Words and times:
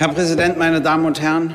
Herr 0.00 0.14
Präsident, 0.14 0.56
meine 0.56 0.80
Damen 0.80 1.04
und 1.04 1.20
Herren! 1.20 1.52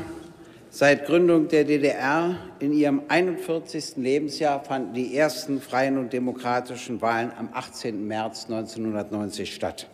Seit 0.70 1.08
Gründung 1.08 1.48
der 1.48 1.64
DDR 1.64 2.38
in 2.60 2.74
ihrem 2.74 3.02
41. 3.08 3.98
Lebensjahr 3.98 4.64
fanden 4.64 4.94
die 4.94 5.18
ersten 5.18 5.60
freien 5.60 5.98
und 5.98 6.14
demokratischen 6.14 7.02
Wahlen 7.02 7.32
am 7.40 7.50
18. 7.52 8.06
März 8.06 8.46
1990 8.46 9.52
statt. 9.52 9.88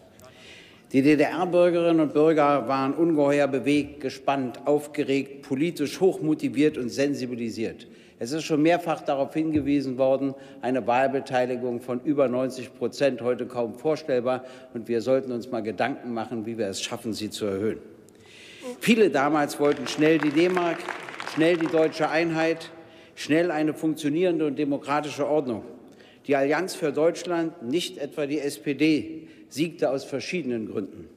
Die 0.91 1.01
DDR-Bürgerinnen 1.01 2.01
und 2.01 2.13
Bürger 2.13 2.67
waren 2.67 2.93
ungeheuer 2.93 3.47
bewegt, 3.47 4.01
gespannt, 4.01 4.59
aufgeregt, 4.65 5.43
politisch 5.43 6.01
hochmotiviert 6.01 6.77
und 6.77 6.89
sensibilisiert. 6.89 7.87
Es 8.19 8.33
ist 8.33 8.43
schon 8.43 8.61
mehrfach 8.61 8.99
darauf 8.99 9.33
hingewiesen 9.33 9.97
worden, 9.97 10.35
eine 10.61 10.85
Wahlbeteiligung 10.85 11.79
von 11.79 12.01
über 12.01 12.27
90 12.27 12.75
Prozent 12.75 13.21
heute 13.21 13.45
kaum 13.45 13.75
vorstellbar. 13.75 14.43
Und 14.73 14.89
wir 14.89 15.01
sollten 15.01 15.31
uns 15.31 15.49
mal 15.49 15.63
Gedanken 15.63 16.13
machen, 16.13 16.45
wie 16.45 16.57
wir 16.57 16.67
es 16.67 16.81
schaffen, 16.81 17.13
sie 17.13 17.29
zu 17.29 17.45
erhöhen. 17.45 17.79
Viele 18.79 19.09
damals 19.09 19.59
wollten 19.59 19.87
schnell 19.87 20.17
die 20.17 20.29
D-Mark, 20.29 20.77
schnell 21.33 21.57
die 21.57 21.67
deutsche 21.67 22.09
Einheit, 22.09 22.71
schnell 23.15 23.51
eine 23.51 23.73
funktionierende 23.73 24.45
und 24.45 24.57
demokratische 24.57 25.27
Ordnung. 25.27 25.63
Die 26.27 26.35
Allianz 26.35 26.75
für 26.75 26.91
Deutschland, 26.91 27.63
nicht 27.63 27.97
etwa 27.97 28.25
die 28.25 28.39
SPD, 28.39 29.27
siegte 29.49 29.89
aus 29.89 30.03
verschiedenen 30.03 30.67
Gründen. 30.67 31.09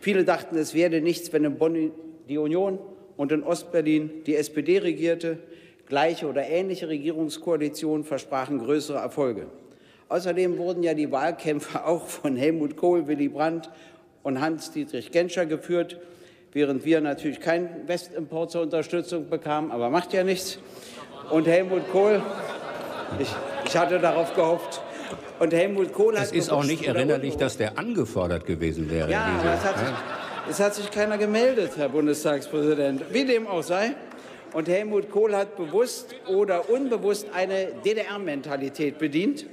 Viele 0.00 0.24
dachten, 0.24 0.56
es 0.56 0.74
werde 0.74 1.00
nichts, 1.00 1.32
wenn 1.32 1.44
in 1.44 1.56
Bonn 1.56 1.92
die 2.28 2.38
Union 2.38 2.78
und 3.16 3.32
in 3.32 3.42
Ostberlin 3.42 4.10
die 4.26 4.36
SPD 4.36 4.78
regierte. 4.78 5.38
Gleiche 5.86 6.26
oder 6.26 6.46
ähnliche 6.46 6.88
Regierungskoalitionen 6.88 8.04
versprachen 8.04 8.58
größere 8.58 8.98
Erfolge. 8.98 9.46
Außerdem 10.08 10.58
wurden 10.58 10.82
ja 10.82 10.94
die 10.94 11.10
Wahlkämpfe 11.10 11.84
auch 11.86 12.06
von 12.06 12.36
Helmut 12.36 12.76
Kohl, 12.76 13.06
Willy 13.06 13.28
Brandt 13.28 13.70
und 14.22 14.40
Hans-Dietrich 14.40 15.10
Genscher 15.10 15.46
geführt 15.46 15.98
während 16.54 16.84
wir 16.84 17.02
natürlich 17.02 17.40
keinen 17.40 17.86
Westimport 17.86 18.50
zur 18.50 18.62
Unterstützung 18.62 19.28
bekamen, 19.28 19.70
aber 19.70 19.90
macht 19.90 20.14
ja 20.14 20.24
nichts. 20.24 20.58
Und 21.30 21.46
Helmut 21.46 21.90
Kohl, 21.90 22.22
ich, 23.18 23.28
ich 23.66 23.76
hatte 23.76 23.98
darauf 23.98 24.34
gehofft, 24.34 24.80
und 25.40 25.52
Helmut 25.52 25.92
Kohl 25.92 26.16
hat. 26.16 26.26
Es 26.26 26.32
ist 26.32 26.50
auch 26.50 26.64
nicht 26.64 26.86
erinnerlich, 26.86 27.36
dass 27.36 27.56
der 27.56 27.78
angefordert 27.78 28.46
gewesen 28.46 28.90
wäre. 28.90 29.10
Ja, 29.10 29.28
diese, 29.34 29.48
aber 29.48 29.58
es 29.58 29.64
hat, 29.64 29.78
sich, 29.78 29.94
es 30.50 30.60
hat 30.60 30.74
sich 30.74 30.90
keiner 30.90 31.18
gemeldet, 31.18 31.72
Herr 31.76 31.88
Bundestagspräsident. 31.88 33.02
Wie 33.10 33.24
dem 33.24 33.46
auch 33.46 33.62
sei. 33.62 33.94
Und 34.52 34.68
Helmut 34.68 35.10
Kohl 35.10 35.34
hat 35.34 35.56
bewusst 35.56 36.14
oder 36.28 36.70
unbewusst 36.70 37.26
eine 37.34 37.72
DDR-Mentalität 37.84 38.98
bedient. 38.98 39.46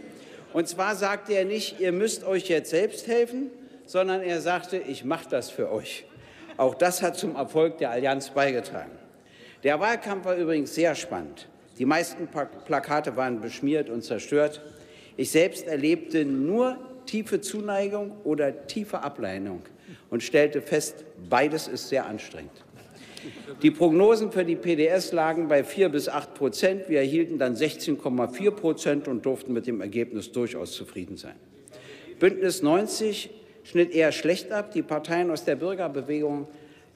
Und 0.54 0.68
zwar 0.68 0.96
sagte 0.96 1.34
er 1.34 1.46
nicht, 1.46 1.80
ihr 1.80 1.92
müsst 1.92 2.24
euch 2.24 2.48
jetzt 2.48 2.70
selbst 2.70 3.08
helfen, 3.08 3.50
sondern 3.88 4.22
er 4.22 4.42
sagte, 4.42 4.78
ich 4.78 5.04
mache 5.04 5.28
das 5.30 5.50
für 5.50 5.72
euch. 5.72 6.06
Auch 6.58 6.76
das 6.76 7.02
hat 7.02 7.18
zum 7.18 7.36
Erfolg 7.36 7.78
der 7.78 7.92
Allianz 7.92 8.30
beigetragen. 8.30 8.92
Der 9.64 9.80
Wahlkampf 9.80 10.26
war 10.26 10.36
übrigens 10.36 10.74
sehr 10.74 10.96
spannend. 10.96 11.48
Die 11.78 11.86
meisten 11.86 12.28
Plakate 12.66 13.16
waren 13.16 13.42
beschmiert 13.42 13.90
und 13.90 14.04
zerstört. 14.04 14.62
Ich 15.18 15.32
selbst 15.32 15.68
erlebte 15.68 16.26
nur 16.26 16.78
tiefe 17.06 17.42
Zuneigung 17.42 18.14
oder 18.24 18.68
tiefe 18.68 19.02
Ablehnung 19.02 19.62
und 20.10 20.24
stellte 20.24 20.62
fest, 20.62 21.04
beides 21.30 21.68
ist 21.68 21.90
sehr 21.90 22.06
anstrengend. 22.06 22.64
Die 23.62 23.72
Prognosen 23.72 24.32
für 24.32 24.44
die 24.44 24.56
PDS 24.56 25.12
lagen 25.12 25.48
bei 25.48 25.64
4 25.64 25.90
bis 25.90 26.10
8 26.10 26.34
Prozent. 26.34 26.90
Wir 26.90 27.00
erhielten 27.00 27.38
dann 27.38 27.56
16,4 27.56 28.52
Prozent 28.52 29.08
und 29.08 29.26
durften 29.26 29.54
mit 29.54 29.68
dem 29.68 29.82
Ergebnis 29.82 30.32
durchaus 30.32 30.72
zufrieden 30.72 31.18
sein. 31.18 31.36
Bündnis 32.20 32.64
90 32.64 33.30
schnitt 33.64 33.92
eher 33.92 34.12
schlecht 34.12 34.52
ab. 34.52 34.72
Die 34.72 34.82
Parteien 34.82 35.32
aus 35.32 35.46
der 35.46 35.56
Bürgerbewegung 35.56 36.48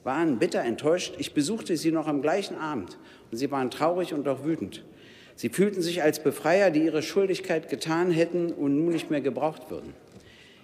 waren 0.04 0.38
bitter 0.38 0.62
enttäuscht. 0.62 1.14
Ich 1.18 1.34
besuchte 1.34 1.76
sie 1.76 1.90
noch 1.90 2.06
am 2.06 2.22
gleichen 2.22 2.56
Abend 2.56 2.96
und 3.30 3.38
sie 3.38 3.50
waren 3.50 3.70
traurig 3.70 4.14
und 4.14 4.26
auch 4.28 4.44
wütend. 4.44 4.84
Sie 5.34 5.50
fühlten 5.50 5.82
sich 5.82 6.02
als 6.02 6.22
Befreier, 6.22 6.70
die 6.70 6.84
ihre 6.84 7.02
Schuldigkeit 7.02 7.68
getan 7.68 8.10
hätten 8.10 8.52
und 8.52 8.76
nun 8.76 8.92
nicht 8.92 9.10
mehr 9.10 9.20
gebraucht 9.20 9.70
würden. 9.70 9.92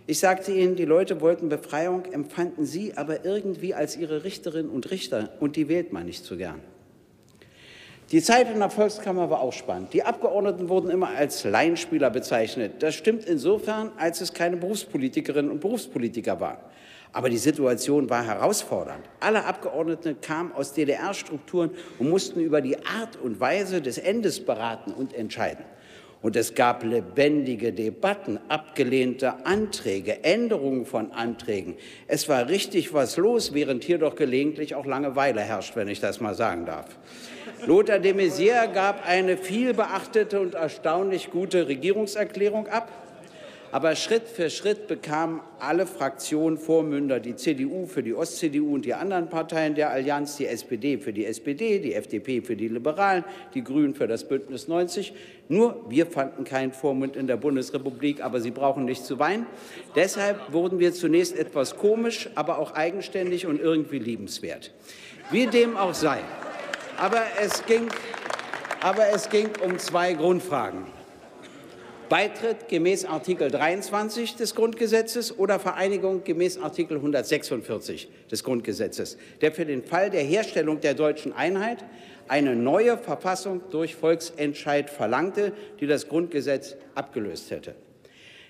Ich 0.07 0.19
sagte 0.19 0.53
ihnen, 0.53 0.77
die 0.77 0.85
Leute 0.85 1.21
wollten 1.21 1.49
Befreiung, 1.49 2.07
empfanden 2.07 2.65
sie 2.65 2.97
aber 2.97 3.25
irgendwie 3.25 3.75
als 3.75 3.97
ihre 3.97 4.25
Richterinnen 4.25 4.71
und 4.71 4.91
Richter 4.91 5.31
und 5.41 5.57
die 5.57 5.69
wählt 5.69 5.93
man 5.93 6.07
nicht 6.07 6.25
so 6.25 6.37
gern. 6.37 6.61
Die 8.13 8.21
Zeit 8.21 8.51
in 8.51 8.59
der 8.59 8.69
Volkskammer 8.69 9.31
war 9.31 9.41
auch 9.41 9.55
spannend. 9.55 9.95
Die 9.95 10.03
Abgeordneten 10.03 10.69
wurden 10.69 10.91
immer 10.91 11.09
als 11.09 11.45
Laienspieler 11.45 12.11
bezeichnet. 12.11 12.83
Das 12.83 12.95
stimmt 12.95 13.25
insofern, 13.25 13.91
als 13.97 14.21
es 14.21 14.35
keine 14.35 14.59
Berufspolitikerinnen 14.59 15.51
und 15.51 15.61
Berufspolitiker 15.61 16.39
waren. 16.39 16.59
Aber 17.15 17.31
die 17.31 17.39
Situation 17.39 18.11
war 18.11 18.23
herausfordernd. 18.23 19.03
Alle 19.19 19.47
Abgeordneten 19.47 20.21
kamen 20.21 20.53
aus 20.53 20.75
DDR-Strukturen 20.75 21.71
und 21.99 22.11
mussten 22.11 22.41
über 22.41 22.61
die 22.61 22.77
Art 22.85 23.17
und 23.17 23.41
Weise 23.41 23.81
des 23.81 23.97
Endes 23.97 24.45
beraten 24.45 24.93
und 24.93 25.15
entscheiden. 25.15 25.65
Und 26.23 26.37
es 26.37 26.55
gab 26.55 26.85
lebendige 26.85 27.73
Debatten, 27.73 28.39
abgelehnte 28.49 29.45
Anträge, 29.45 30.23
Änderungen 30.23 30.87
von 30.87 31.11
Anträgen. 31.11 31.75
Es 32.07 32.29
war 32.29 32.49
richtig 32.49 32.95
was 32.95 33.17
los, 33.17 33.53
während 33.53 33.83
hier 33.83 33.99
doch 33.99 34.15
gelegentlich 34.15 34.77
auch 34.77 34.87
Langeweile 34.87 35.41
herrscht, 35.41 35.75
wenn 35.75 35.89
ich 35.89 36.01
das 36.01 36.21
mal 36.21 36.35
sagen 36.35 36.65
darf. 36.65 36.87
Lothar 37.67 37.99
de 37.99 38.13
Maizière 38.13 38.73
gab 38.73 39.07
eine 39.07 39.37
vielbeachtete 39.37 40.41
und 40.41 40.55
erstaunlich 40.55 41.31
gute 41.31 41.67
Regierungserklärung 41.67 42.69
ab. 42.69 42.89
Aber 43.73 43.97
Schritt 43.97 44.29
für 44.29 44.51
Schritt 44.51 44.87
bekamen 44.87 45.41
alle 45.59 45.87
Fraktionen 45.87 46.59
Vormünder, 46.59 47.21
die 47.21 47.37
CDU 47.37 47.87
für 47.87 48.03
die 48.03 48.13
Ost-CDU 48.13 48.75
und 48.75 48.85
die 48.85 48.93
anderen 48.93 49.31
Parteien 49.31 49.75
der 49.75 49.91
Allianz, 49.91 50.37
die 50.37 50.47
SPD 50.47 50.99
für 50.99 51.15
die 51.15 51.25
SPD, 51.25 51.79
die 51.79 51.95
FDP 51.95 52.43
für 52.43 52.55
die 52.55 52.69
Liberalen, 52.69 53.25
die 53.55 53.65
Grünen 53.65 53.95
für 53.95 54.07
das 54.07 54.29
Bündnis 54.29 54.69
90. 54.69 55.15
Nur 55.49 55.87
wir 55.89 56.05
fanden 56.05 56.45
keinen 56.45 56.73
Vormund 56.73 57.17
in 57.17 57.27
der 57.27 57.39
Bundesrepublik, 57.39 58.23
aber 58.23 58.41
Sie 58.41 58.51
brauchen 58.51 58.85
nicht 58.85 59.07
zu 59.07 59.19
weinen. 59.19 59.47
Deshalb 59.97 60.53
wurden 60.53 60.79
wir 60.79 60.93
zunächst 60.93 61.35
etwas 61.35 61.79
komisch, 61.79 62.29
aber 62.35 62.59
auch 62.59 62.75
eigenständig 62.75 63.47
und 63.47 63.59
irgendwie 63.59 63.99
liebenswert. 63.99 64.75
Wie 65.31 65.47
dem 65.47 65.79
auch 65.79 65.95
sei. 65.95 66.19
Aber 66.99 67.23
es 67.41 67.65
ging, 67.65 67.89
aber 68.83 69.09
es 69.15 69.31
ging 69.31 69.49
um 69.65 69.79
zwei 69.79 70.13
Grundfragen. 70.13 70.85
Beitritt 72.13 72.69
gemäß 72.69 73.07
Artikel 73.07 73.51
23 73.51 74.37
des 74.37 74.55
Grundgesetzes 74.55 75.39
oder 75.39 75.59
Vereinigung 75.59 76.25
gemäß 76.25 76.59
Artikel 76.59 76.99
146 76.99 78.11
des 78.31 78.45
Grundgesetzes, 78.45 79.17
der 79.41 79.51
für 79.51 79.65
den 79.65 79.83
Fall 79.83 80.11
der 80.11 80.21
Herstellung 80.21 80.79
der 80.83 80.93
deutschen 80.93 81.33
Einheit 81.33 81.83
eine 82.29 82.55
neue 82.55 82.99
Verfassung 82.99 83.63
durch 83.71 83.95
Volksentscheid 83.95 84.91
verlangte, 84.91 85.55
die 85.81 85.87
das 85.87 86.07
Grundgesetz 86.07 86.77
abgelöst 86.95 87.51
hätte. 87.51 87.75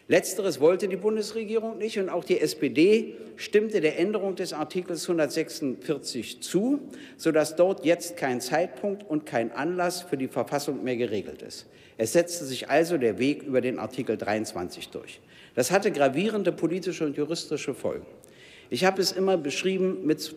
Letzteres 0.09 0.61
wollte 0.61 0.89
die 0.89 0.97
Bundesregierung 0.97 1.79
nicht 1.79 1.99
und 1.99 2.09
auch 2.09 2.25
die 2.25 2.41
SPD 2.41 3.15
stimmte 3.37 3.81
der 3.81 3.99
Änderung 3.99 4.35
des 4.35 4.53
Artikels 4.53 5.05
146 5.05 6.43
zu, 6.43 6.81
sodass 7.17 7.57
dort 7.57 7.85
jetzt 7.85 8.17
kein 8.17 8.41
Zeitpunkt 8.41 9.09
und 9.09 9.27
kein 9.27 9.53
Anlass 9.53 10.03
für 10.03 10.17
die 10.17 10.29
Verfassung 10.29 10.83
mehr 10.83 10.97
geregelt 10.97 11.43
ist. 11.43 11.67
Es 11.99 12.13
setzte 12.13 12.45
sich 12.45 12.69
also 12.69 12.99
der 12.99 13.19
Weg 13.19 13.43
über 13.45 13.61
den 13.61 13.79
Artikel 13.79 14.17
23 14.17 14.89
durch. 14.89 15.21
Das 15.55 15.71
hatte 15.71 15.93
gravierende 15.93 16.51
politische 16.51 17.05
und 17.05 17.17
juristische 17.17 17.75
Folgen. 17.75 18.07
Ich 18.71 18.85
habe 18.85 19.01
es 19.01 19.13
immer 19.13 19.37
beschrieben 19.37 20.05
mit 20.05 20.35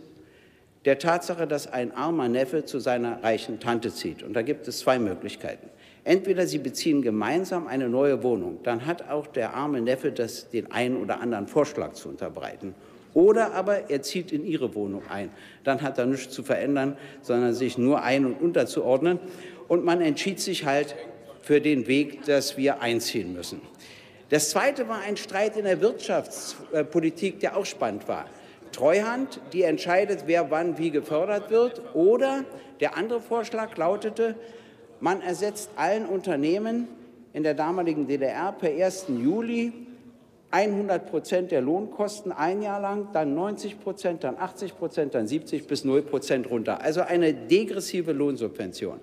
der 0.83 0.99
Tatsache, 0.99 1.47
dass 1.47 1.67
ein 1.67 1.91
armer 1.91 2.27
Neffe 2.27 2.65
zu 2.65 2.79
seiner 2.79 3.23
reichen 3.23 3.59
Tante 3.59 3.91
zieht. 3.93 4.21
Und 4.21 4.33
da 4.33 4.41
gibt 4.41 4.67
es 4.67 4.79
zwei 4.79 4.99
Möglichkeiten. 4.99 5.69
Entweder 6.05 6.45
sie 6.45 6.59
beziehen 6.59 7.01
gemeinsam 7.01 7.65
eine 7.65 7.89
neue 7.89 8.21
Wohnung, 8.21 8.59
dann 8.61 8.85
hat 8.85 9.09
auch 9.09 9.25
der 9.25 9.55
arme 9.55 9.81
Neffe 9.81 10.11
das, 10.11 10.49
den 10.49 10.71
einen 10.71 10.97
oder 11.01 11.19
anderen 11.19 11.47
Vorschlag 11.47 11.93
zu 11.93 12.09
unterbreiten. 12.09 12.75
Oder 13.15 13.53
aber 13.53 13.89
er 13.89 14.03
zieht 14.03 14.31
in 14.31 14.45
ihre 14.45 14.75
Wohnung 14.75 15.01
ein. 15.09 15.31
Dann 15.63 15.81
hat 15.81 15.97
er 15.97 16.05
nichts 16.05 16.31
zu 16.31 16.43
verändern, 16.43 16.95
sondern 17.21 17.53
sich 17.53 17.79
nur 17.79 18.03
ein- 18.03 18.25
und 18.25 18.39
unterzuordnen. 18.39 19.19
Und 19.67 19.83
man 19.83 19.99
entschied 19.99 20.39
sich 20.39 20.65
halt 20.65 20.95
für 21.41 21.59
den 21.59 21.87
Weg, 21.87 22.23
dass 22.25 22.55
wir 22.55 22.81
einziehen 22.81 23.33
müssen. 23.33 23.61
Das 24.29 24.51
Zweite 24.51 24.87
war 24.87 24.99
ein 24.99 25.17
Streit 25.17 25.57
in 25.57 25.63
der 25.63 25.81
Wirtschaftspolitik, 25.81 27.39
der 27.39 27.57
auch 27.57 27.65
spannend 27.65 28.07
war. 28.07 28.25
Treuhand, 28.71 29.39
die 29.53 29.63
entscheidet, 29.63 30.25
wer 30.27 30.51
wann 30.51 30.77
wie 30.77 30.91
gefördert 30.91 31.49
wird. 31.49 31.81
Oder 31.95 32.43
der 32.79 32.95
andere 32.95 33.21
Vorschlag 33.21 33.75
lautete, 33.77 34.35
man 34.99 35.21
ersetzt 35.21 35.69
allen 35.75 36.05
Unternehmen 36.05 36.87
in 37.33 37.43
der 37.43 37.53
damaligen 37.53 38.07
DDR 38.07 38.51
per 38.51 38.69
1. 38.71 39.07
Juli 39.09 39.73
100 40.51 41.09
Prozent 41.09 41.51
der 41.51 41.61
Lohnkosten 41.61 42.31
ein 42.31 42.61
Jahr 42.61 42.79
lang, 42.79 43.09
dann 43.11 43.35
90 43.35 43.81
Prozent, 43.81 44.23
dann 44.23 44.37
80 44.37 44.77
Prozent, 44.77 45.13
dann 45.13 45.27
70 45.27 45.67
bis 45.67 45.83
0 45.83 46.03
Prozent 46.03 46.49
runter. 46.49 46.81
Also 46.81 47.01
eine 47.01 47.33
degressive 47.33 48.13
Lohnsubvention. 48.13 49.01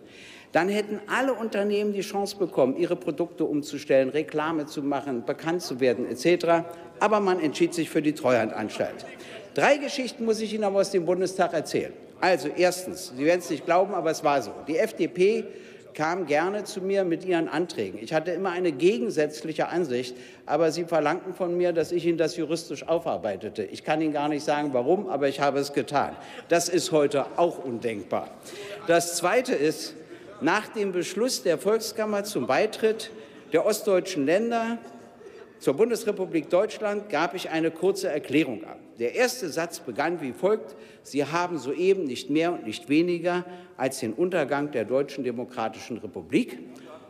Dann 0.52 0.68
hätten 0.68 1.00
alle 1.08 1.34
Unternehmen 1.34 1.92
die 1.92 2.00
Chance 2.00 2.36
bekommen, 2.36 2.76
ihre 2.76 2.96
Produkte 2.96 3.44
umzustellen, 3.44 4.08
Reklame 4.10 4.66
zu 4.66 4.82
machen, 4.82 5.24
bekannt 5.24 5.62
zu 5.62 5.80
werden 5.80 6.06
etc. 6.06 6.64
Aber 7.00 7.20
man 7.20 7.40
entschied 7.40 7.74
sich 7.74 7.90
für 7.90 8.02
die 8.02 8.14
Treuhandanstalt. 8.14 9.04
Drei 9.54 9.76
Geschichten 9.76 10.24
muss 10.24 10.40
ich 10.40 10.54
Ihnen 10.54 10.64
aber 10.64 10.80
aus 10.80 10.90
dem 10.90 11.04
Bundestag 11.04 11.52
erzählen. 11.52 11.92
Also 12.20 12.48
erstens, 12.48 13.12
Sie 13.16 13.24
werden 13.24 13.40
es 13.40 13.50
nicht 13.50 13.66
glauben, 13.66 13.94
aber 13.94 14.10
es 14.10 14.22
war 14.24 14.40
so. 14.40 14.52
Die 14.68 14.78
FDP 14.78 15.44
kam 15.94 16.26
gerne 16.26 16.64
zu 16.64 16.80
mir 16.80 17.04
mit 17.04 17.24
ihren 17.24 17.48
Anträgen. 17.48 17.98
Ich 18.02 18.12
hatte 18.12 18.30
immer 18.32 18.50
eine 18.50 18.72
gegensätzliche 18.72 19.68
Ansicht, 19.68 20.16
aber 20.46 20.72
sie 20.72 20.84
verlangten 20.84 21.34
von 21.34 21.56
mir, 21.56 21.72
dass 21.72 21.92
ich 21.92 22.06
ihnen 22.06 22.18
das 22.18 22.36
juristisch 22.36 22.86
aufarbeitete. 22.86 23.64
Ich 23.64 23.84
kann 23.84 24.00
Ihnen 24.00 24.12
gar 24.12 24.28
nicht 24.28 24.44
sagen, 24.44 24.70
warum, 24.72 25.08
aber 25.08 25.28
ich 25.28 25.40
habe 25.40 25.58
es 25.58 25.72
getan. 25.72 26.16
Das 26.48 26.68
ist 26.68 26.92
heute 26.92 27.26
auch 27.36 27.64
undenkbar. 27.64 28.28
Das 28.86 29.16
Zweite 29.16 29.54
ist, 29.54 29.94
nach 30.40 30.68
dem 30.68 30.92
Beschluss 30.92 31.42
der 31.42 31.58
Volkskammer 31.58 32.24
zum 32.24 32.46
Beitritt 32.46 33.10
der 33.52 33.64
ostdeutschen 33.64 34.26
Länder 34.26 34.78
zur 35.62 35.74
Bundesrepublik 35.74 36.50
Deutschland 36.50 37.08
gab 37.08 37.34
ich 37.34 37.50
eine 37.50 37.70
kurze 37.70 38.08
Erklärung 38.08 38.64
ab. 38.64 38.80
Der 38.98 39.14
erste 39.14 39.48
Satz 39.48 39.78
begann 39.78 40.20
wie 40.20 40.32
folgt. 40.32 40.74
Sie 41.04 41.24
haben 41.24 41.56
soeben 41.56 42.02
nicht 42.02 42.30
mehr 42.30 42.52
und 42.52 42.66
nicht 42.66 42.88
weniger 42.88 43.44
als 43.76 44.00
den 44.00 44.12
Untergang 44.12 44.72
der 44.72 44.84
Deutschen 44.84 45.22
Demokratischen 45.22 45.98
Republik. 45.98 46.58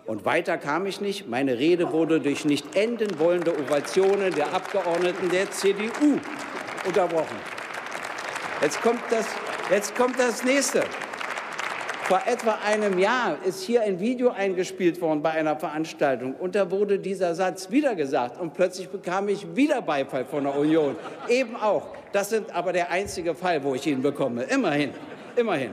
Und 0.04 0.26
weiter 0.26 0.58
kam 0.58 0.84
ich 0.84 1.00
nicht. 1.00 1.30
Meine 1.30 1.58
Rede 1.58 1.92
wurde 1.92 2.20
durch 2.20 2.44
nicht 2.44 2.76
enden 2.76 3.18
wollende 3.18 3.58
Ovationen 3.58 4.34
der 4.34 4.52
Abgeordneten 4.52 5.30
der 5.30 5.50
CDU 5.50 6.20
unterbrochen. 6.86 7.38
Jetzt 8.60 8.82
kommt 8.82 9.00
das, 9.08 9.24
jetzt 9.70 9.96
kommt 9.96 10.18
das 10.18 10.44
nächste. 10.44 10.84
Vor 12.12 12.20
etwa 12.26 12.58
einem 12.62 12.98
Jahr 12.98 13.38
ist 13.42 13.62
hier 13.62 13.80
ein 13.80 13.98
Video 13.98 14.28
eingespielt 14.28 15.00
worden 15.00 15.22
bei 15.22 15.30
einer 15.30 15.56
Veranstaltung 15.56 16.34
und 16.34 16.54
da 16.54 16.70
wurde 16.70 16.98
dieser 16.98 17.34
Satz 17.34 17.70
wieder 17.70 17.94
gesagt 17.94 18.38
und 18.38 18.52
plötzlich 18.52 18.90
bekam 18.90 19.30
ich 19.30 19.56
wieder 19.56 19.80
Beifall 19.80 20.26
von 20.26 20.44
der 20.44 20.54
Union. 20.54 20.94
Eben 21.26 21.56
auch. 21.56 21.86
Das 22.12 22.28
sind 22.28 22.54
aber 22.54 22.74
der 22.74 22.90
einzige 22.90 23.34
Fall, 23.34 23.64
wo 23.64 23.74
ich 23.74 23.86
ihn 23.86 24.02
bekomme. 24.02 24.42
Immerhin, 24.42 24.90
immerhin. 25.36 25.72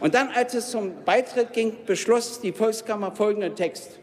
Und 0.00 0.14
dann, 0.14 0.30
als 0.30 0.54
es 0.54 0.70
zum 0.70 1.04
Beitritt 1.04 1.52
ging, 1.52 1.76
beschloss 1.84 2.40
die 2.40 2.52
Volkskammer 2.52 3.12
folgenden 3.12 3.54
Text. 3.54 3.98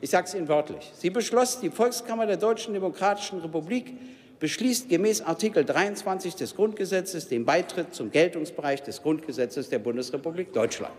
Ich 0.00 0.10
sage 0.10 0.28
es 0.28 0.36
Ihnen 0.36 0.46
wörtlich. 0.46 0.92
Sie 0.94 1.10
beschloss, 1.10 1.58
die 1.58 1.70
Volkskammer 1.70 2.26
der 2.26 2.36
Deutschen 2.36 2.74
Demokratischen 2.74 3.40
Republik 3.40 3.92
beschließt 4.38 4.88
gemäß 4.88 5.22
Artikel 5.22 5.64
23 5.64 6.34
des 6.34 6.54
Grundgesetzes 6.54 7.28
den 7.28 7.44
Beitritt 7.44 7.94
zum 7.94 8.10
Geltungsbereich 8.10 8.82
des 8.82 9.02
Grundgesetzes 9.02 9.68
der 9.68 9.78
Bundesrepublik 9.78 10.52
Deutschland. 10.52 10.94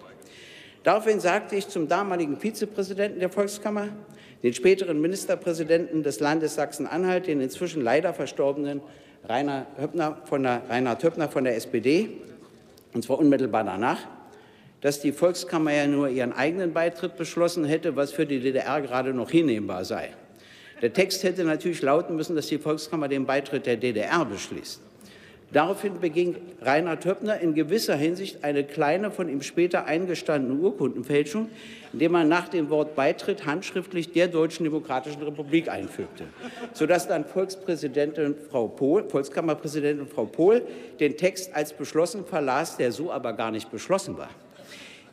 Daraufhin 0.83 1.19
sagte 1.19 1.55
ich 1.55 1.67
zum 1.67 1.87
damaligen 1.87 2.37
Vizepräsidenten 2.37 3.19
der 3.19 3.29
Volkskammer, 3.29 3.89
den 4.43 4.53
späteren 4.53 5.01
Ministerpräsidenten 5.01 6.03
des 6.03 6.19
Landes 6.19 6.55
Sachsen-Anhalt, 6.55 7.27
den 7.27 7.41
inzwischen 7.41 7.81
leider 7.81 8.13
verstorbenen 8.13 8.81
Rainer 9.27 9.65
Höppner 9.79 10.21
von 10.25 10.43
der, 10.43 10.61
Reinhard 10.69 11.03
Höppner 11.03 11.27
von 11.27 11.43
der 11.43 11.55
SPD, 11.55 12.09
und 12.93 13.03
zwar 13.03 13.19
unmittelbar 13.19 13.63
danach, 13.63 13.99
dass 14.81 15.01
die 15.01 15.11
Volkskammer 15.11 15.73
ja 15.73 15.87
nur 15.87 16.09
ihren 16.09 16.33
eigenen 16.33 16.71
Beitritt 16.71 17.17
beschlossen 17.17 17.65
hätte, 17.65 17.95
was 17.95 18.11
für 18.11 18.25
die 18.25 18.39
DDR 18.39 18.81
gerade 18.81 19.13
noch 19.13 19.29
hinnehmbar 19.29 19.85
sei. 19.85 20.11
Der 20.81 20.93
Text 20.93 21.23
hätte 21.23 21.43
natürlich 21.43 21.81
lauten 21.81 22.15
müssen, 22.15 22.35
dass 22.35 22.47
die 22.47 22.59
Volkskammer 22.59 23.07
den 23.07 23.25
Beitritt 23.25 23.65
der 23.65 23.77
DDR 23.77 24.25
beschließt. 24.25 24.81
Daraufhin 25.53 26.01
beging 26.01 26.35
Reinhard 26.61 27.05
Höppner 27.05 27.39
in 27.39 27.53
gewisser 27.53 27.95
Hinsicht 27.95 28.43
eine 28.43 28.65
kleine, 28.65 29.11
von 29.11 29.29
ihm 29.29 29.41
später 29.41 29.85
eingestandene 29.85 30.59
Urkundenfälschung, 30.59 31.49
indem 31.93 32.15
er 32.15 32.25
nach 32.25 32.49
dem 32.49 32.69
Wort 32.69 32.95
Beitritt 32.95 33.45
handschriftlich 33.45 34.11
der 34.11 34.27
Deutschen 34.27 34.65
Demokratischen 34.65 35.23
Republik 35.23 35.69
einfügte, 35.69 36.25
sodass 36.73 37.07
dann 37.07 37.23
Volkspräsidentin 37.23 38.35
Frau 38.51 38.67
Pohl, 38.67 39.07
Volkskammerpräsidentin 39.07 40.07
Frau 40.07 40.25
Pohl 40.25 40.63
den 40.99 41.15
Text 41.15 41.55
als 41.55 41.71
beschlossen 41.71 42.25
verlas, 42.25 42.75
der 42.75 42.91
so 42.91 43.09
aber 43.09 43.31
gar 43.31 43.51
nicht 43.51 43.71
beschlossen 43.71 44.17
war. 44.17 44.29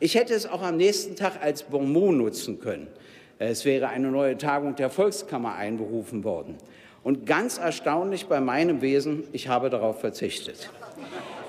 Ich 0.01 0.15
hätte 0.15 0.33
es 0.33 0.45
auch 0.45 0.61
am 0.61 0.75
nächsten 0.75 1.15
Tag 1.15 1.41
als 1.41 1.63
Bonmot 1.63 2.13
nutzen 2.13 2.59
können. 2.59 2.87
Es 3.37 3.65
wäre 3.65 3.89
eine 3.89 4.07
neue 4.07 4.37
Tagung 4.37 4.75
der 4.75 4.89
Volkskammer 4.89 5.55
einberufen 5.55 6.23
worden. 6.23 6.57
Und 7.03 7.25
ganz 7.25 7.57
erstaunlich 7.57 8.27
bei 8.27 8.39
meinem 8.39 8.81
Wesen, 8.81 9.25
ich 9.33 9.49
habe 9.49 9.69
darauf 9.69 9.99
verzichtet. 9.99 10.69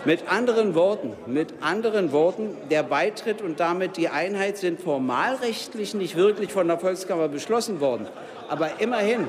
Mit 0.04 0.30
anderen 0.30 0.74
Worten, 0.74 1.14
mit 1.26 1.54
anderen 1.60 2.12
Worten, 2.12 2.56
der 2.70 2.82
Beitritt 2.82 3.40
und 3.40 3.60
damit 3.60 3.96
die 3.96 4.08
Einheit 4.08 4.56
sind 4.56 4.80
formalrechtlich 4.80 5.94
nicht 5.94 6.16
wirklich 6.16 6.52
von 6.52 6.66
der 6.68 6.78
Volkskammer 6.78 7.28
beschlossen 7.28 7.80
worden. 7.80 8.06
Aber 8.48 8.80
immerhin, 8.80 9.28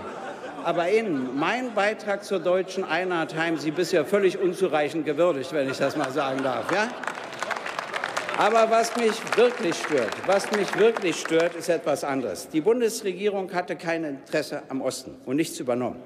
aber 0.63 0.89
in 0.89 1.39
mein 1.39 1.73
Beitrag 1.73 2.23
zur 2.23 2.39
deutschen 2.39 2.83
Einheit 2.83 3.35
haben 3.35 3.57
Sie 3.57 3.71
bisher 3.71 4.03
völlig 4.03 4.37
unzureichend 4.37 5.05
gewürdigt, 5.05 5.53
wenn 5.53 5.69
ich 5.69 5.77
das 5.77 5.95
mal 5.95 6.11
sagen 6.11 6.43
darf. 6.43 6.71
Ja? 6.71 6.89
Aber 8.37 8.69
was 8.69 8.95
mich 8.95 9.15
wirklich 9.35 9.75
stört, 9.75 10.11
was 10.27 10.51
mich 10.51 10.77
wirklich 10.77 11.15
stört, 11.15 11.55
ist 11.55 11.69
etwas 11.69 12.03
anderes. 12.03 12.47
Die 12.49 12.61
Bundesregierung 12.61 13.51
hatte 13.51 13.75
kein 13.75 14.03
Interesse 14.03 14.61
am 14.69 14.81
Osten 14.81 15.15
und 15.25 15.37
nichts 15.37 15.59
übernommen. 15.59 15.99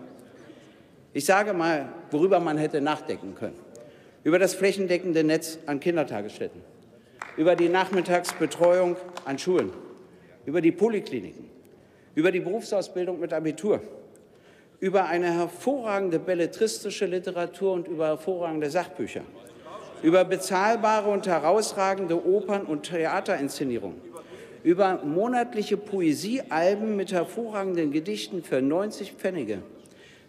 Ich 1.11 1.25
sage 1.25 1.51
mal, 1.51 1.89
worüber 2.09 2.39
man 2.39 2.57
hätte 2.57 2.79
nachdenken 2.79 3.35
können. 3.35 3.59
Über 4.23 4.39
das 4.39 4.53
flächendeckende 4.53 5.25
Netz 5.25 5.59
an 5.65 5.81
Kindertagesstätten, 5.81 6.61
über 7.35 7.57
die 7.57 7.67
Nachmittagsbetreuung 7.67 8.95
an 9.25 9.37
Schulen, 9.37 9.73
über 10.45 10.61
die 10.61 10.71
Polikliniken, 10.71 11.49
über 12.15 12.31
die 12.31 12.39
Berufsausbildung 12.39 13.19
mit 13.19 13.33
Abitur, 13.33 13.81
über 14.79 15.03
eine 15.03 15.33
hervorragende 15.33 16.17
belletristische 16.17 17.07
Literatur 17.07 17.73
und 17.73 17.89
über 17.89 18.07
hervorragende 18.07 18.69
Sachbücher 18.69 19.23
über 20.03 20.25
bezahlbare 20.25 21.09
und 21.09 21.27
herausragende 21.27 22.25
Opern- 22.25 22.65
und 22.65 22.83
Theaterinszenierungen, 22.83 24.01
über 24.63 24.99
monatliche 25.03 25.77
Poesiealben 25.77 26.95
mit 26.95 27.11
hervorragenden 27.11 27.91
Gedichten 27.91 28.43
für 28.43 28.61
90 28.61 29.13
Pfennige, 29.13 29.59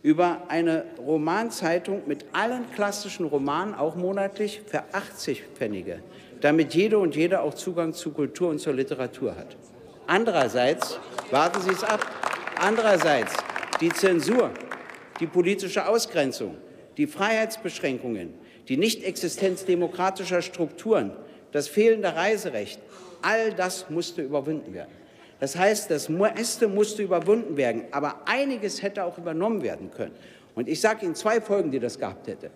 über 0.02 0.42
eine 0.48 0.84
Romanzeitung 0.98 2.02
mit 2.06 2.24
allen 2.32 2.70
klassischen 2.74 3.26
Romanen, 3.26 3.74
auch 3.74 3.94
monatlich, 3.94 4.62
für 4.66 4.82
80 4.92 5.44
Pfennige, 5.54 6.00
damit 6.40 6.74
jede 6.74 6.98
und 6.98 7.14
jeder 7.14 7.42
auch 7.42 7.54
Zugang 7.54 7.92
zu 7.92 8.10
Kultur 8.10 8.50
und 8.50 8.58
zur 8.58 8.74
Literatur 8.74 9.36
hat. 9.36 9.56
Andererseits, 10.06 10.98
warten 11.30 11.60
Sie 11.62 11.70
es 11.70 11.84
ab, 11.84 12.04
andererseits 12.60 13.34
die 13.80 13.90
Zensur, 13.90 14.50
die 15.20 15.26
politische 15.26 15.86
Ausgrenzung, 15.86 16.56
die 16.96 17.06
Freiheitsbeschränkungen, 17.06 18.34
die 18.68 18.76
Nichtexistenz 18.76 19.64
demokratischer 19.64 20.42
Strukturen, 20.42 21.12
das 21.52 21.68
fehlende 21.68 22.14
Reiserecht, 22.14 22.80
all 23.22 23.52
das 23.52 23.90
musste 23.90 24.22
überwunden 24.22 24.74
werden. 24.74 24.90
Das 25.40 25.56
heißt, 25.56 25.90
das 25.90 26.08
meiste 26.08 26.68
musste 26.68 27.02
überwunden 27.02 27.56
werden, 27.56 27.84
aber 27.90 28.20
einiges 28.26 28.82
hätte 28.82 29.04
auch 29.04 29.18
übernommen 29.18 29.62
werden 29.62 29.90
können. 29.90 30.14
Und 30.54 30.68
ich 30.68 30.80
sage 30.80 31.04
Ihnen 31.04 31.14
zwei 31.14 31.40
Folgen, 31.40 31.70
die 31.70 31.80
das 31.80 31.98
gehabt 31.98 32.28
hätte. 32.28 32.50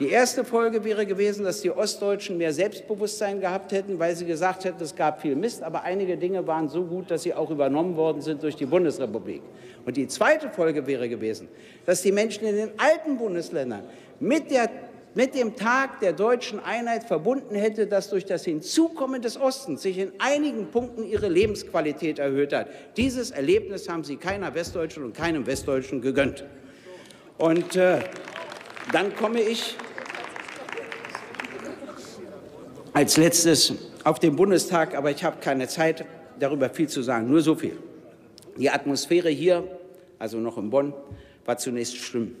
Die 0.00 0.08
erste 0.08 0.42
Folge 0.44 0.82
wäre 0.84 1.04
gewesen, 1.04 1.44
dass 1.44 1.60
die 1.60 1.70
Ostdeutschen 1.70 2.38
mehr 2.38 2.52
Selbstbewusstsein 2.52 3.40
gehabt 3.40 3.72
hätten, 3.72 3.98
weil 3.98 4.16
sie 4.16 4.24
gesagt 4.24 4.64
hätten, 4.64 4.82
es 4.82 4.96
gab 4.96 5.20
viel 5.20 5.36
Mist, 5.36 5.62
aber 5.62 5.82
einige 5.82 6.16
Dinge 6.16 6.46
waren 6.46 6.68
so 6.70 6.82
gut, 6.82 7.10
dass 7.10 7.24
sie 7.24 7.34
auch 7.34 7.50
übernommen 7.50 7.94
worden 7.94 8.22
sind 8.22 8.42
durch 8.42 8.56
die 8.56 8.64
Bundesrepublik. 8.64 9.42
Und 9.84 9.96
die 9.98 10.08
zweite 10.08 10.48
Folge 10.48 10.86
wäre 10.86 11.10
gewesen, 11.10 11.48
dass 11.84 12.00
die 12.00 12.10
Menschen 12.10 12.46
in 12.46 12.56
den 12.56 12.70
alten 12.78 13.18
Bundesländern 13.18 13.82
mit 14.18 14.50
der 14.50 14.70
mit 15.14 15.34
dem 15.34 15.56
Tag 15.56 16.00
der 16.00 16.12
deutschen 16.12 16.58
Einheit 16.58 17.04
verbunden 17.04 17.54
hätte, 17.54 17.86
dass 17.86 18.08
durch 18.08 18.24
das 18.24 18.44
Hinzukommen 18.44 19.20
des 19.20 19.38
Ostens 19.38 19.82
sich 19.82 19.98
in 19.98 20.12
einigen 20.18 20.70
Punkten 20.70 21.04
ihre 21.04 21.28
Lebensqualität 21.28 22.18
erhöht 22.18 22.52
hat. 22.52 22.68
Dieses 22.96 23.30
Erlebnis 23.30 23.88
haben 23.88 24.04
sie 24.04 24.16
keiner 24.16 24.54
Westdeutschen 24.54 25.04
und 25.04 25.14
keinem 25.14 25.46
Westdeutschen 25.46 26.00
gegönnt. 26.00 26.44
Und 27.38 27.76
äh, 27.76 28.00
dann 28.92 29.14
komme 29.16 29.40
ich 29.40 29.76
als 32.92 33.16
letztes 33.16 33.74
auf 34.04 34.18
den 34.18 34.36
Bundestag, 34.36 34.94
aber 34.94 35.10
ich 35.10 35.24
habe 35.24 35.36
keine 35.40 35.68
Zeit, 35.68 36.04
darüber 36.38 36.70
viel 36.70 36.88
zu 36.88 37.02
sagen. 37.02 37.30
Nur 37.30 37.40
so 37.40 37.54
viel. 37.54 37.76
Die 38.56 38.70
Atmosphäre 38.70 39.30
hier, 39.30 39.64
also 40.18 40.38
noch 40.38 40.58
in 40.58 40.70
Bonn, 40.70 40.94
war 41.44 41.58
zunächst 41.58 41.96
schlimm. 41.96 42.36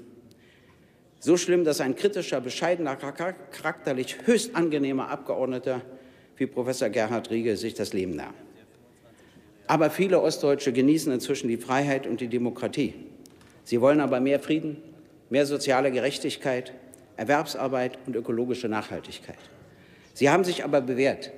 So 1.24 1.36
schlimm, 1.36 1.62
dass 1.62 1.80
ein 1.80 1.94
kritischer, 1.94 2.40
bescheidener, 2.40 2.96
charakterlich 2.96 4.16
höchst 4.24 4.56
angenehmer 4.56 5.08
Abgeordneter 5.08 5.80
wie 6.36 6.46
Professor 6.46 6.88
Gerhard 6.88 7.30
Riege 7.30 7.56
sich 7.56 7.74
das 7.74 7.92
Leben 7.92 8.16
nahm. 8.16 8.34
Aber 9.68 9.90
viele 9.90 10.20
Ostdeutsche 10.20 10.72
genießen 10.72 11.12
inzwischen 11.12 11.46
die 11.46 11.58
Freiheit 11.58 12.08
und 12.08 12.20
die 12.20 12.26
Demokratie. 12.26 12.94
Sie 13.62 13.80
wollen 13.80 14.00
aber 14.00 14.18
mehr 14.18 14.40
Frieden, 14.40 14.78
mehr 15.30 15.46
soziale 15.46 15.92
Gerechtigkeit, 15.92 16.72
Erwerbsarbeit 17.16 18.00
und 18.04 18.16
ökologische 18.16 18.68
Nachhaltigkeit. 18.68 19.38
Sie 20.14 20.28
haben 20.28 20.42
sich 20.42 20.64
aber 20.64 20.80
bewährt, 20.80 21.30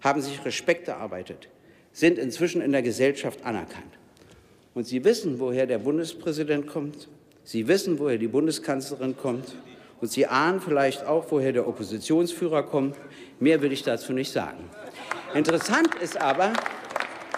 haben 0.00 0.20
sich 0.20 0.44
Respekt 0.44 0.88
erarbeitet, 0.88 1.48
sind 1.92 2.18
inzwischen 2.18 2.60
in 2.60 2.72
der 2.72 2.82
Gesellschaft 2.82 3.44
anerkannt. 3.44 3.92
Und 4.74 4.88
Sie 4.88 5.04
wissen, 5.04 5.38
woher 5.38 5.68
der 5.68 5.78
Bundespräsident 5.78 6.66
kommt 6.66 7.06
Sie 7.44 7.66
wissen, 7.68 7.98
woher 7.98 8.18
die 8.18 8.28
Bundeskanzlerin 8.28 9.16
kommt. 9.16 9.56
Und 10.00 10.10
Sie 10.10 10.26
ahnen 10.26 10.60
vielleicht 10.60 11.04
auch, 11.06 11.26
woher 11.30 11.52
der 11.52 11.66
Oppositionsführer 11.66 12.62
kommt. 12.64 12.96
Mehr 13.40 13.62
will 13.62 13.72
ich 13.72 13.82
dazu 13.82 14.12
nicht 14.12 14.32
sagen. 14.32 14.68
Interessant 15.34 15.94
ist 15.96 16.20
aber, 16.20 16.52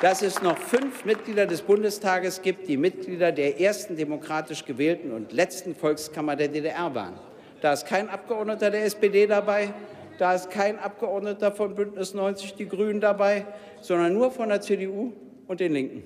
dass 0.02 0.22
es 0.22 0.42
noch 0.42 0.58
fünf 0.58 1.04
Mitglieder 1.04 1.46
des 1.46 1.62
Bundestages 1.62 2.42
gibt, 2.42 2.68
die 2.68 2.76
Mitglieder 2.76 3.32
der 3.32 3.60
ersten 3.60 3.96
demokratisch 3.96 4.64
gewählten 4.64 5.12
und 5.12 5.32
letzten 5.32 5.74
Volkskammer 5.74 6.36
der 6.36 6.48
DDR 6.48 6.94
waren. 6.94 7.14
Da 7.62 7.72
ist 7.72 7.86
kein 7.86 8.10
Abgeordneter 8.10 8.70
der 8.70 8.84
SPD 8.84 9.26
dabei, 9.26 9.72
da 10.18 10.34
ist 10.34 10.50
kein 10.50 10.78
Abgeordneter 10.78 11.52
von 11.52 11.74
Bündnis 11.74 12.12
90 12.12 12.54
Die 12.54 12.68
Grünen 12.68 13.00
dabei, 13.00 13.46
sondern 13.80 14.12
nur 14.12 14.30
von 14.30 14.48
der 14.48 14.60
CDU 14.60 15.12
und 15.46 15.60
den 15.60 15.72
Linken. 15.72 16.02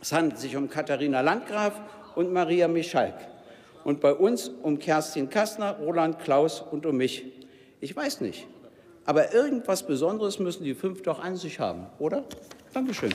Es 0.00 0.12
handelt 0.12 0.38
sich 0.38 0.56
um 0.56 0.70
Katharina 0.70 1.20
Landgraf 1.20 1.80
und 2.16 2.32
Maria 2.32 2.66
Michalk 2.66 3.14
und 3.84 4.00
bei 4.00 4.12
uns 4.12 4.50
um 4.62 4.80
Kerstin 4.80 5.30
Kastner, 5.30 5.76
Roland 5.80 6.18
Klaus 6.18 6.60
und 6.60 6.84
um 6.86 6.96
mich. 6.96 7.24
Ich 7.80 7.94
weiß 7.94 8.20
nicht. 8.20 8.48
Aber 9.04 9.32
irgendwas 9.32 9.86
Besonderes 9.86 10.40
müssen 10.40 10.64
die 10.64 10.74
fünf 10.74 11.02
doch 11.02 11.22
an 11.22 11.36
sich 11.36 11.60
haben, 11.60 11.86
oder? 12.00 12.24
Dankeschön. 12.74 13.12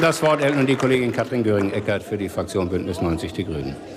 Das 0.00 0.22
Wort 0.22 0.40
erhält 0.40 0.54
nun 0.54 0.66
die 0.66 0.76
Kollegin 0.76 1.10
Katrin 1.10 1.42
Göring-Eckardt 1.42 2.04
für 2.04 2.16
die 2.16 2.28
Fraktion 2.28 2.68
Bündnis 2.68 3.00
90 3.00 3.32
Die 3.32 3.44
Grünen. 3.44 3.74